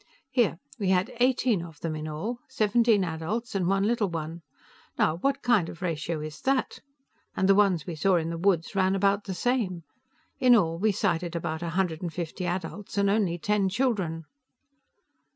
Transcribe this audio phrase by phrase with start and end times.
[0.31, 2.39] "Here; we had eighteen of them in all.
[2.49, 4.41] Seventeen adults and one little one.
[4.97, 6.79] Now what kind of ratio is that?
[7.35, 9.83] And the ones we saw in the woods ran about the same.
[10.39, 14.23] In all, we sighted about a hundred and fifty adults and only ten children."